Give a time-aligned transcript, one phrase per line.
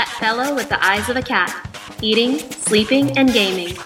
[0.00, 1.52] that fellow with the eyes of a cat,
[2.00, 3.76] eating, sleeping, and gaming.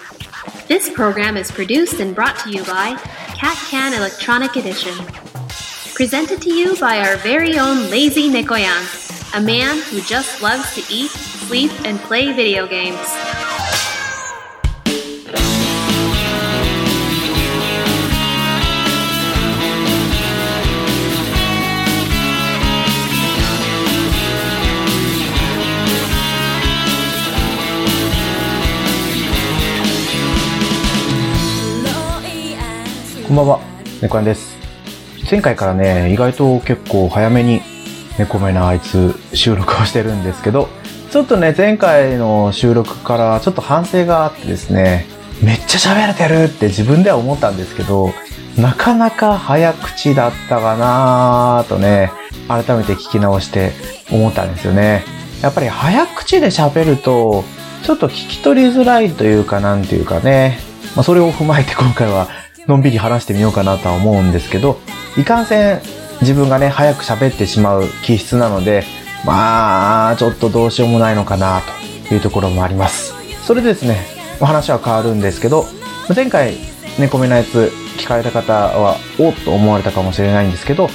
[0.65, 2.95] This program is produced and brought to you by
[3.35, 4.95] Cat Can Electronic Edition.
[5.93, 10.93] Presented to you by our very own Lazy Nikoyan, a man who just loves to
[10.93, 13.24] eat, sleep, and play video games.
[33.35, 33.59] んばんは、
[34.01, 34.55] 猫やんです。
[35.29, 37.61] 前回からね、意外と結構早めに
[38.17, 40.69] 猫目なあいつ収録をしてるんですけど、
[41.11, 45.05] ちょっとね、前回の収録からちょっと反省があってですね、
[45.43, 48.13] めっちゃ喋れてるって自分では思ったんですけど、
[48.57, 52.13] なかなか早口だったかなーとね、
[52.47, 53.73] 改めて聞き直して
[54.13, 55.03] 思ったんですよね。
[55.41, 57.43] やっぱり早口で喋ると、
[57.83, 60.57] ちょっと聞き取りづらいというかなんていうかね、
[60.95, 62.29] まあそれを踏まえて今回は
[62.67, 64.79] のんびり話してみようかなとは思うんですけど、
[65.17, 65.81] いかんせん
[66.21, 68.83] 自分がね、早く喋ってしまう気質なので、
[69.25, 71.61] まあ、ちょっとどうしようもないのかな
[72.07, 73.13] というところもあります。
[73.43, 74.05] それでですね、
[74.39, 75.65] お話は変わるんですけど、
[76.15, 76.55] 前回、
[76.97, 80.87] 猫目のやつ聞かれた方は、おっと思われたかもしれないんですけど、オ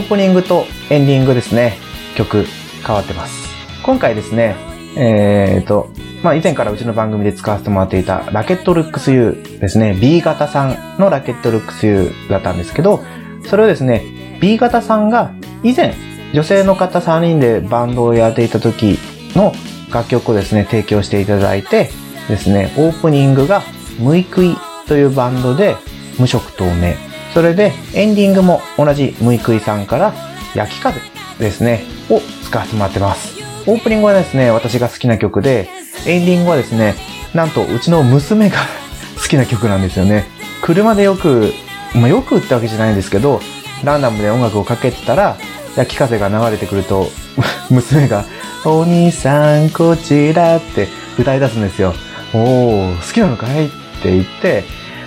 [0.00, 1.78] ープニングとエンディングですね、
[2.16, 2.46] 曲
[2.84, 3.48] 変わってます。
[3.84, 4.56] 今回ですね、
[4.96, 5.90] えーと、
[6.22, 9.96] まあ、以前からうちの番組で使わせてもらっていたラケットルックス U ですね。
[10.00, 13.00] B 型さんのラケットルックス U だったんですけど、
[13.44, 15.32] それをですね、B 型さんが
[15.62, 15.94] 以前、
[16.32, 18.98] 女性の方3人でバンドをやっていた時
[19.34, 19.52] の
[19.92, 21.90] 楽曲をですね、提供していただいて
[22.28, 23.62] ですね、オープニングが
[23.98, 25.76] ムイクイというバンドで
[26.18, 26.94] 無色透明。
[27.34, 30.12] それでエンディングも同じムイクイさんから
[30.54, 31.00] 焼き風
[31.38, 33.41] ですね、を使わせてもらってます。
[33.66, 35.68] オープニングはですね、私が好きな曲で、
[36.06, 36.94] エンディングはですね、
[37.32, 38.58] なんとうちの娘が
[39.20, 40.26] 好きな曲なんですよね。
[40.62, 41.52] 車でよく、
[41.94, 43.40] まあ、よくってわけじゃないんですけど、
[43.84, 45.36] ランダムで音楽をかけてたら、
[45.76, 47.08] 焼き風が流れてくると、
[47.70, 48.24] 娘が、
[48.64, 50.88] お兄さんこちらって
[51.18, 51.94] 歌い出すんですよ。
[52.34, 53.66] おー、好きなのかい？
[53.66, 53.68] っ
[54.02, 54.64] て言って、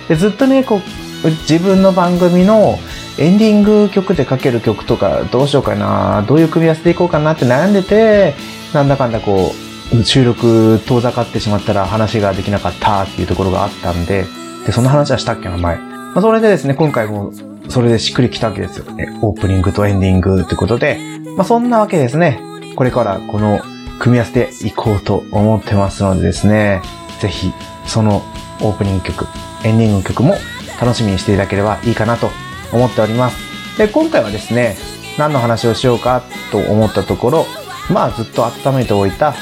[0.08, 0.80] でずっとね、こ
[1.24, 2.78] う、自分の番組の
[3.18, 8.34] エンディング曲でかける曲とかどうしようかな、どういう組み合わせでいこうかなって悩んでて、
[8.76, 9.54] なんだかんだこ
[9.94, 14.26] う、収録遠ざかってしまったら話ができなかったっていうところがあったんで、
[14.66, 15.78] で、その話はしたっけな、前。
[15.78, 17.32] まあ、それでですね、今回も
[17.70, 19.18] それでしっくりきたわけですよね。
[19.22, 20.98] オープニングとエンディングってことで、
[21.38, 22.38] まあ、そんなわけですね。
[22.76, 23.60] これからこの
[23.98, 26.82] 組み合わせでいこうと思ってますのでですね、
[27.20, 27.54] ぜひ、
[27.86, 28.22] その
[28.60, 29.26] オープニング曲、
[29.64, 30.34] エンディング曲も
[30.78, 32.28] 楽しみにしていただければいいかなと
[32.72, 33.78] 思っております。
[33.78, 34.76] で、今回はですね、
[35.16, 36.22] 何の話をしようか
[36.52, 37.46] と思ったところ、
[37.90, 39.34] まあずっと温めておいた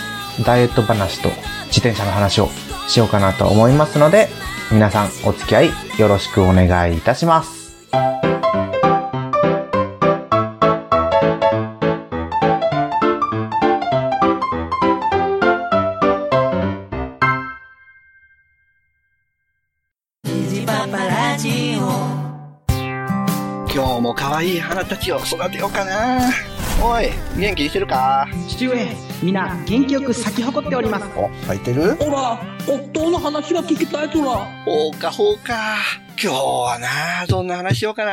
[0.44, 1.28] ダイエット話と
[1.66, 2.48] 自転車の話を
[2.88, 4.28] しようかなと思いますので、
[4.70, 7.64] 皆さんお付き合いよろしくお願いいたします。
[23.74, 26.53] 今日も可愛い花たちを育てようかな。
[26.86, 27.08] おい、
[27.38, 28.28] 元気にしてるか？
[28.46, 28.76] 父上、
[29.22, 31.06] 皆元気よく咲き誇っております。
[31.16, 31.94] お、咲いてる？
[31.94, 34.32] ほら、夫の話が聞きたいとら。
[34.66, 35.76] ほうかほうか。
[36.22, 38.12] 今日はな、どんな話しようかな。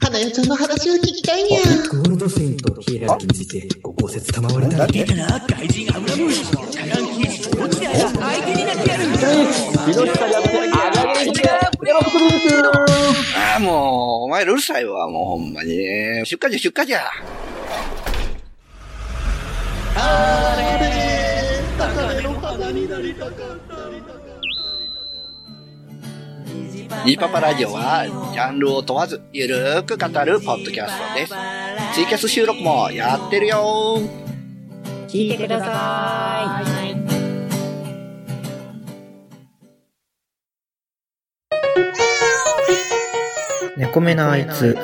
[0.00, 1.60] 花代ちゃんの話を聞きたいにゃ。
[1.60, 4.88] ゴールドセインとヒエラルについてご考説賜りたい。
[4.90, 6.44] 出たな、外人アムラムシ。
[6.50, 8.08] カランキージ、どっちだよ。
[8.08, 9.04] 相手になってやる。
[13.38, 15.72] ああ、もう、お前らうるさいわ、もうほんまに。
[16.26, 17.00] 出荷じゃ、出荷じゃ。
[27.04, 31.34] ニーパパラジオは、ジャンルを問わず、ゆるーく語るポッドキャストです。
[31.94, 34.00] ツイキャス収録もやってるよ
[35.08, 36.96] 聞いてください。
[43.78, 44.76] 猫目なあいつ、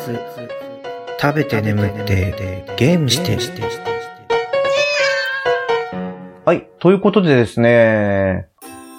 [1.22, 3.38] 食べて眠って、ゲームして、
[6.44, 6.66] はい。
[6.80, 8.48] ということでですね、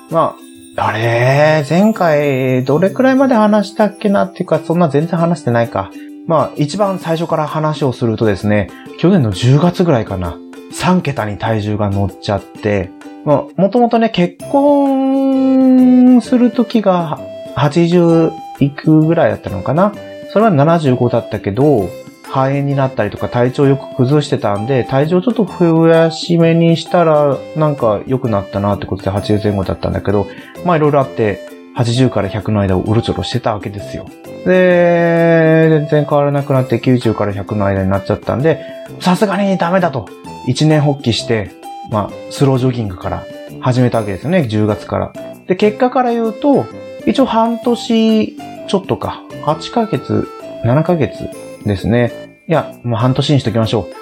[0.10, 0.34] ま
[0.78, 5.92] あ、あれ、前回、どれくらいまで話したっけなっていうか、そんな全然話してないか。
[6.25, 10.38] まあ、一番最初から話をするとですね、去年の10月ぐらいかな。
[10.72, 12.90] 3桁に体重が乗っちゃって、
[13.25, 17.20] まあ、もともとね、結婚する時が
[17.58, 18.31] 80
[18.62, 19.94] いくぐらいだったのかな。
[20.31, 21.90] それは75だったけど、
[22.33, 30.25] 肺炎になったりとか体調よく崩してたんで、体重ちょっと増やしめにしたら、なんか良くなったなってことで80前後だったんだけど、
[30.65, 31.47] まあいろいろあって、
[31.77, 34.07] 80から100の間をうろちょろしてたわけですよ。
[34.47, 38.59] で、全然変わらなくなって90から100の間になっちゃったんで、
[39.00, 40.09] さすがにダメだと。
[40.47, 41.51] 一年発起して、
[41.91, 43.24] まあ、スロージョギングから
[43.62, 45.13] 始めたわけですよね、10月から。
[45.45, 46.65] で、結果から言うと、
[47.06, 48.38] 一応半年
[48.68, 50.27] ちょっとか、8ヶ月、
[50.65, 51.29] 7ヶ月
[51.65, 52.23] ですね。
[52.48, 53.94] いや、もう半年にしときましょう。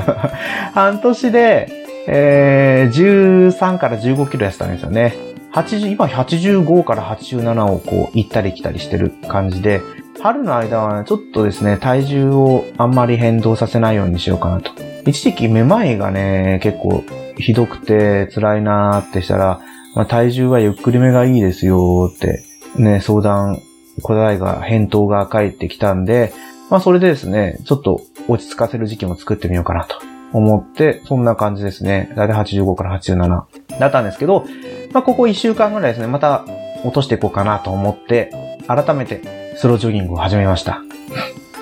[0.74, 1.68] 半年で、
[2.06, 5.14] えー、13から15キロ痩せたんですよね。
[5.54, 9.80] 80、今85から87をこう行ったり来たりしてる感じで、
[10.20, 14.72] 春の間はちょっとですね、体重をあんまり変動させないようにしようかなと。
[15.06, 17.02] 一時期めまいがね、結構
[17.38, 19.60] ひどくて辛いなーってしたら、
[19.94, 22.42] まあ、体重はゆっくりめがいいですよーって、
[22.76, 23.62] ね、相談、
[24.02, 26.32] 答えが、返答が返ってきたんで、
[26.70, 29.96] まあそれでですね、ちょっと落ち着かせる時期も作ってみようかなと
[30.32, 32.12] 思って、そんな感じですね。
[32.16, 34.44] だいたい85から87だったんですけど、
[34.92, 36.44] まあここ1週間ぐらいですね、また
[36.84, 38.30] 落としていこうかなと思って、
[38.66, 40.82] 改めてスロージョギングを始めました。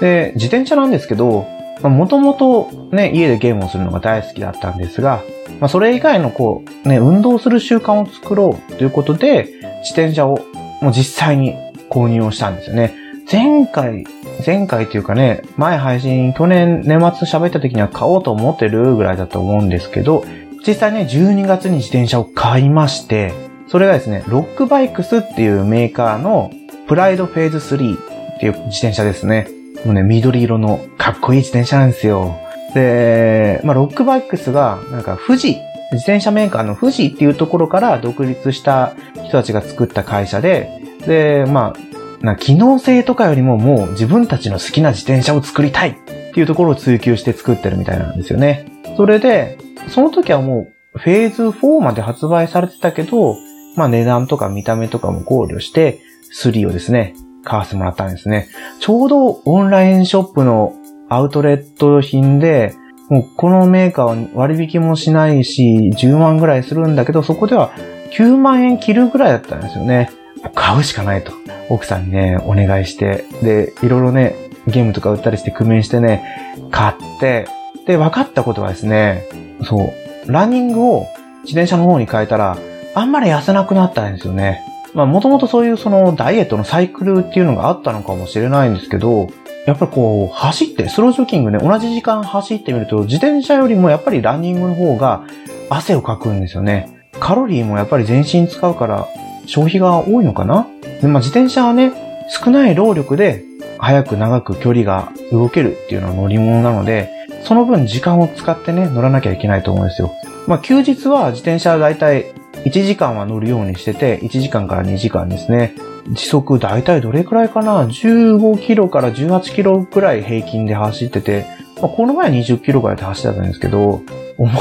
[0.00, 1.47] で、自転車なんですけど、
[1.82, 5.23] もともとね、家でゲームをするのが大好きだったんですが、
[5.61, 9.49] まあそれ以外のこう、ね、運動する習慣を作ろうということで、
[9.82, 10.41] 自転車を
[10.82, 11.55] もう実際に
[11.91, 13.06] 購入をしたんですよね。
[13.31, 14.06] 前回、
[14.46, 20.25] 前回というかね、前配信、去年年末喋った時には買おうと思ってるぐらいだと思うんですけど、
[20.64, 23.32] 実際ね、12月に自転車を買いまして、
[23.67, 26.52] それがですね、ロックバイクスっていうメーカーの
[26.87, 29.49] プライドフェーズ3っていう自転車ですね。
[29.84, 32.38] もうね、緑色のかっこいい自転車なんですよ。
[32.75, 35.56] で、まあ、ロックバイクスが、なんか富士、
[35.90, 38.94] 自転車メーカーの富士っていうところから独立した
[39.25, 40.70] 人たちが作った会社で、
[41.06, 41.85] で、まあ、
[42.20, 45.94] な機能性とかよりももう自分たちの好きな自転車を作りたいっ
[46.32, 48.66] ていうところを追求して作ってるみたいなんですよね。
[48.96, 49.58] それで、
[49.88, 53.36] その時はもうフェーズ4まで発売されてたけど、
[53.76, 56.00] まあ値段とか見た目とかも考慮して、
[56.34, 57.14] 3をですね、
[57.44, 58.48] 買わせてもらったんですね。
[58.80, 60.74] ちょうどオンラインショップの
[61.08, 62.74] アウトレット品で、
[63.08, 67.70] もうこのメーカーは割引もしないし、10万ぐらいするんだけど、そこでは
[68.12, 70.10] 9万円切るぐらいだったんですよね。
[70.54, 71.32] 買うしかないと。
[71.68, 74.34] 奥さんにね、お願いして、で、いろいろね、
[74.66, 76.24] ゲームとか売ったりして工面してね、
[76.70, 77.46] 買って、
[77.86, 79.24] で、分かったことはですね、
[79.64, 79.92] そ
[80.26, 81.06] う、ランニングを
[81.44, 82.58] 自転車の方に変えたら、
[82.94, 84.62] あんまり痩せなくなったんですよね。
[84.94, 89.28] まあ、もともとそういうそのダイエットのサイクルっていうのがあったのかもしれないんですけど、
[89.66, 95.24] やっぱりこう、走って、スロージョギングね、同じ時間走ってみると、自転車よりもやっぱりランニングの方が
[95.68, 96.88] 汗をかくんですよね。
[97.18, 99.06] カロリーもやっぱり全身使うから、
[99.46, 100.66] 消費が多いのかな？
[101.00, 101.93] で、まあ、自転車はね、
[102.28, 103.44] 少ない労力で、
[103.78, 107.10] 早く長く距離が動けるっていうのは乗り物なので、
[107.44, 110.12] その分時間を使ってね、乗らなきゃいけないと思うんですよ。
[110.46, 112.26] まあ、休日は自転車はだいたい
[112.64, 115.75] 1時間は乗るようにしてて、1時間から2時間ですね。
[116.10, 121.46] 時速だいたいどれくらいかな ?15 キロから18キロくらい平均で走ってて、
[121.81, 124.02] まあ、この前20キロぐらいで走ってたんですけど、
[124.38, 124.56] お前、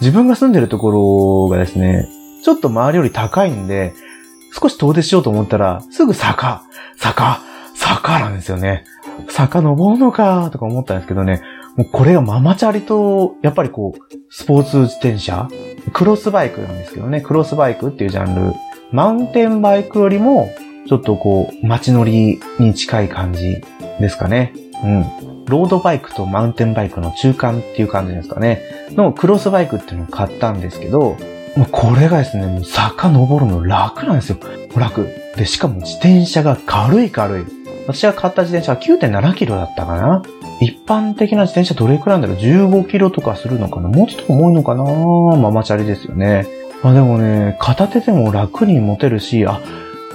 [0.00, 2.08] 自分が住んでるところがですね、
[2.42, 3.94] ちょっと周りより高いんで、
[4.58, 6.62] 少し遠出しようと思ったら、すぐ坂、
[6.96, 7.40] 坂、
[7.74, 8.84] 坂なんですよね。
[9.28, 11.42] 坂登るのかとか思ったんですけどね、
[11.76, 15.48] もうこれがママチャリと、やっぱりこう、スポーツ自転車
[15.92, 18.54] クロスバイクなんですけどね、クロスバイクっていうジャンル。
[18.92, 20.48] マウンテンバイクよりも、
[20.88, 23.62] ちょっとこう、街乗りに近い感じ
[24.00, 24.54] ですかね。
[24.84, 25.04] うん。
[25.46, 28.62] ロードバイクとマウンテンバイクの中間っていう感じですかね。
[28.92, 31.16] のクロスバイクっていうのを買ったんですけど、
[31.56, 34.38] もうこれがですね、もう坂登るの楽なんですよ。
[34.76, 35.08] 楽。
[35.36, 37.44] で、しかも自転車が軽い軽い。
[37.86, 40.22] 私が買った自転車は9.7キロだったかな
[40.60, 43.88] 一般的な自転車どれくらいなんだろう ?15 キロとかするのかな？
[43.88, 44.84] もうちょっと重いのかな？
[44.84, 46.46] ママチャリですよね。
[46.82, 49.60] まあでもね、片手でも楽に持てるし、あ、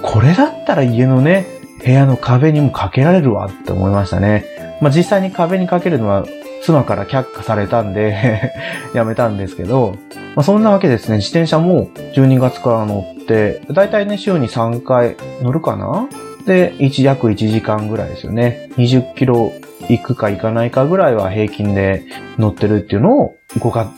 [0.03, 1.45] これだったら家のね、
[1.83, 4.45] 部屋の壁にもかけられるわって思いましたね。
[4.81, 6.25] まあ実際に壁にかけるのは
[6.63, 8.51] 妻から却下されたんで
[8.93, 9.95] やめたんですけど、
[10.35, 16.07] まあそんなわけですね、自転車も12月から乗って、だいたいね、週に3回乗るかな
[16.45, 18.69] で、1、約1時間ぐらいですよね。
[18.77, 19.51] 20キロ
[19.89, 22.03] 行くか行かないかぐらいは平均で
[22.37, 23.89] 乗ってるっていうのを5月、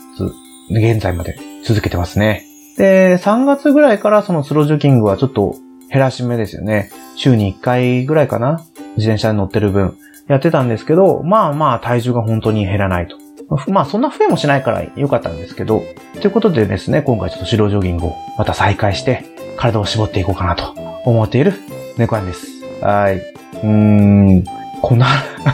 [0.70, 2.42] 現在まで続けてますね。
[2.76, 5.54] で、3月ぐらいからそのスロージョギングはちょっと
[5.90, 6.90] 減らし目ですよね。
[7.16, 8.64] 週に1回ぐらいかな
[8.96, 9.96] 自転車に乗ってる分
[10.28, 13.16] やってたんですけど、まあまあ体重が本当に減らないと。
[13.68, 15.84] まあそんな増えもしないから良かったんですけど、
[16.20, 19.24] ということでですね、今回ちょっとスロージョギングをまた再開して
[19.56, 20.72] 体を絞っていこうかなと
[21.04, 21.54] 思っている
[21.96, 22.46] 猫なんです。
[22.80, 23.16] はい。
[23.16, 24.44] うーん、
[24.82, 25.06] こんな、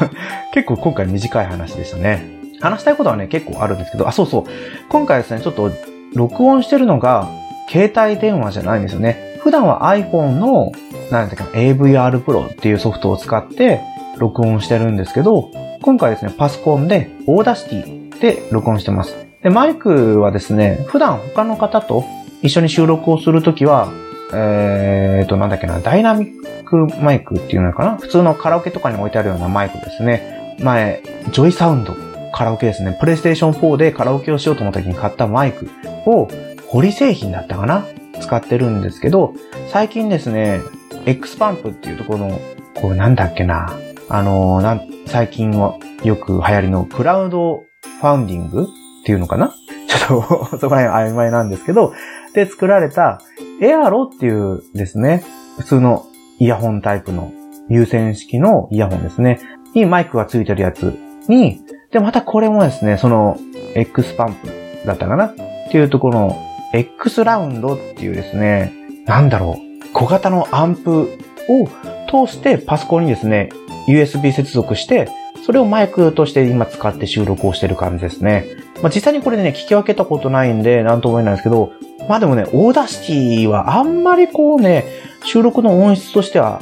[0.53, 2.41] 結構今回短い話でしたね。
[2.61, 4.45] 話したいことはね、結構あるんですけど、あ、そうそう。
[4.89, 5.71] 今回ですね、ちょっと
[6.15, 7.29] 録音してるのが、
[7.69, 9.39] 携帯電話じゃないんですよね。
[9.41, 10.73] 普段は iPhone の、
[11.11, 13.81] なんだっけな、AVR Pro っていうソフトを使って
[14.19, 15.51] 録音してるんですけど、
[15.83, 19.17] 今回ですね、パソコンで、 Audacity で録音してます。
[19.43, 22.05] で、マイクはですね、普段他の方と
[22.43, 23.91] 一緒に収録をするときは、
[24.35, 27.97] えーと、なんだっけな、ダイナミックマイクっていうのかな？
[27.97, 30.57] 普通のカラオケとかに置いてあるようなマイクですね。
[30.61, 31.97] 前、 JOYSOUND、
[32.35, 32.97] カラオケですね。
[33.01, 35.71] プレイステーション4でカラオケをしようと思った時に買ったマイク
[36.05, 36.29] を、
[36.69, 37.87] HORI 製品だったかな？
[38.21, 39.35] 使ってるんですけど、
[39.69, 40.61] 最近ですね、
[41.07, 42.41] X パンプっていうところの、
[42.75, 43.75] こうなんだっけな、
[44.11, 47.63] あの、なん最近はよく流行りのクラウド
[48.01, 48.67] ファウンディングっ
[49.05, 49.55] ていうのかな？
[49.89, 51.93] ちょっと そこら辺曖昧なんですけど、
[52.35, 53.21] で作られた
[53.61, 55.23] エアロっていうですね、
[55.59, 56.05] 普通の
[56.39, 57.33] イヤホンタイプの
[57.69, 59.39] 有線式のイヤホンですね、
[59.75, 60.99] にマイクがついてるやつ
[61.29, 61.61] に、
[61.93, 63.37] で、またこれもですね、その
[63.75, 64.49] X パンプ
[64.87, 65.27] だったかな？
[65.27, 65.35] っ
[65.71, 66.37] ていうところの
[66.73, 68.73] X ラウンドっていうですね、
[69.07, 71.17] なんだろう、小型のアンプ
[71.49, 71.69] を
[72.11, 73.51] 通してパソコンにですね、
[73.87, 75.09] USB 接続して、
[75.47, 78.47] それをマイクとして今使って収録をしてる感じですね。
[78.83, 81.73] まあ、実際にこれでね、聞き分けたことないんで、なんとも言えないんですけど、
[82.09, 84.85] まあでもね、 Audacity はあんまりこうね、
[85.25, 86.61] 収録の音質としては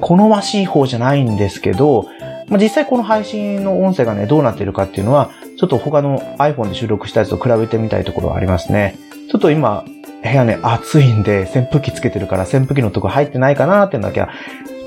[0.00, 2.06] 好ましい方じゃないんですけど、
[2.48, 8.98] まあ、実際この配信の音声がね、どうなってるかっていうのは、ちょっと他の iPhone で収録したやつと比べてみたいところはありますね。
[9.30, 9.84] ちょっと今、
[10.22, 14.30] 部屋ね、暑いんで、扇風機つけてるから扇風機のとこ入ってないかなっていうのだけは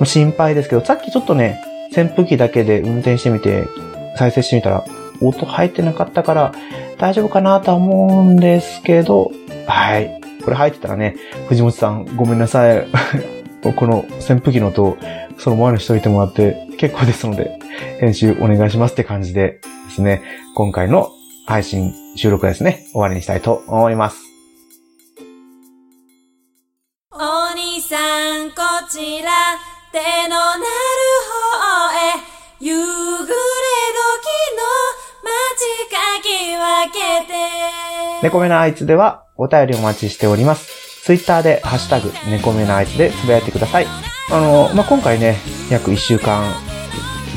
[0.04, 1.60] 心配ですけど、さっきちょっとね、
[1.96, 3.68] 扇風機だけで運転してみて、
[4.18, 4.86] 再生してみたら、
[5.22, 6.54] 音入ってなかったから
[6.98, 9.32] 大丈夫かなとは思うんですけど、
[9.68, 10.22] はい。
[10.44, 11.16] これ入ってたらね、
[11.48, 12.86] 藤本さんごめんなさい。
[13.76, 14.98] この扇風機の音、
[15.38, 17.58] その前にしといてもらって結構ですので、
[18.00, 20.22] 編集お願いしますって感じでですね、
[20.54, 21.10] 今回の
[21.48, 24.35] 配信収録ですね、終わりにしたいと思います。
[28.90, 29.32] ちら
[29.92, 33.36] 手のなる方へ夕暮れ時
[34.56, 34.62] の
[35.24, 37.34] 街かき分けて
[38.22, 41.04] 猫目のあいつではお便りお待ちしております。
[41.04, 43.88] ツイッターでハッシュタグ猫目のあいつでつぶやいてください。
[44.32, 45.38] あの、まあ、今回ね、
[45.70, 46.52] 約1週間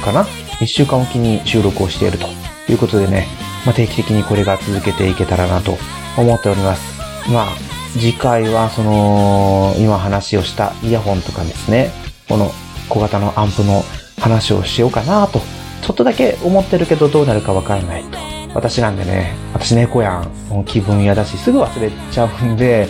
[0.02, 0.24] かな
[0.60, 2.26] ?1 週間おきに収録をしていると
[2.70, 3.26] いうことでね、
[3.66, 5.76] まあ、定期的にこれが続けていけたらなと
[6.16, 7.30] 思っております。
[7.30, 7.46] まあ、
[7.94, 11.90] 次回はその、今話をしたイヤホンとかですね、
[12.28, 12.50] この
[12.88, 13.82] 小型のアンプの
[14.20, 15.40] 話をしようかなと、
[15.82, 18.18] ちょっとだけ思ってるけどどうなるかわからないと。
[18.54, 22.88] 私なんでね、私猫やん、もう気分屋だし、すぐ忘れちゃうんで、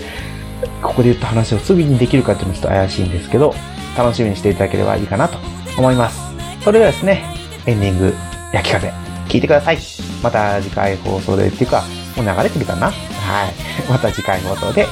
[0.83, 3.55] ここで言った話をすぐにできるかっていうのはちょっと怪しいんですけど、
[3.97, 5.38] 楽しみにしていただければいいかなと
[5.76, 6.21] 思います。
[6.62, 7.25] それではですね、
[7.67, 8.14] エンディング、
[8.52, 8.93] 焼き風、
[9.28, 9.78] 聞いてください。
[10.23, 11.85] また次回放送でっていうか、
[12.17, 12.93] もう流れてるかな
[13.28, 13.90] はい。
[13.90, 14.87] また次回放送で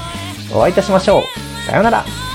[0.53, 1.23] お会いいたしましょう。
[1.67, 2.26] さようなら。